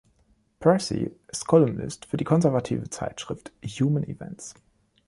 Pearcey 0.59 1.11
ist 1.27 1.45
Kolumnist 1.45 2.07
für 2.07 2.17
die 2.17 2.23
konservative 2.23 2.89
Zeitschrift 2.89 3.51
„Human 3.63 4.01
Events“. 4.03 4.55